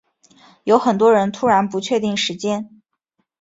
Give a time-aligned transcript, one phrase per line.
[0.63, 2.81] 有很多人突然不确定时间